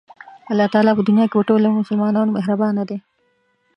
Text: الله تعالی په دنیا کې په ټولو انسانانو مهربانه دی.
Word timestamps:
الله 0.51 0.67
تعالی 0.73 0.91
په 0.95 1.03
دنیا 1.09 1.25
کې 1.27 1.35
په 1.39 1.45
ټولو 1.49 1.67
انسانانو 1.79 2.33
مهربانه 2.35 2.83
دی. 2.89 2.97